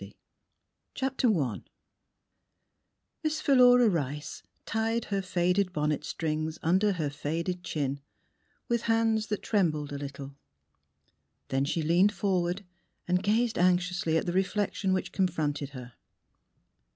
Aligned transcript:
^^^^^^ 0.95 1.63
IISS 3.23 3.39
PHILURA 3.43 3.87
RICE 3.87 4.41
tied 4.65 5.05
her 5.05 5.21
faded 5.21 5.71
bonnet 5.71 6.03
strings 6.03 6.57
under 6.63 6.93
her 6.93 7.11
faded 7.11 7.63
chin 7.63 8.01
with 8.67 8.81
hands 8.89 9.27
that 9.27 9.43
trembled 9.43 9.93
a 9.93 9.99
little; 9.99 10.33
then 11.49 11.65
she 11.65 11.83
leaned 11.83 12.11
forward 12.13 12.65
and 13.07 13.21
gazed 13.21 13.59
anxiously 13.59 14.17
at 14.17 14.25
the 14.25 14.33
reflection 14.33 14.91
which 14.91 15.11
con 15.13 15.27
fronted 15.27 15.69
her. 15.69 15.93